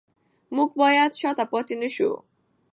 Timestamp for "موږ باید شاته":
0.55-1.45